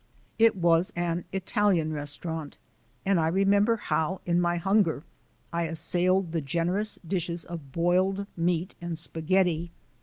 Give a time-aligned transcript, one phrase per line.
[0.39, 2.57] It was an Italian restaurant,
[3.05, 5.03] and I remember how, in my hunger,
[5.53, 9.69] I assailed the generous dishes of boiled meat and spaghetti.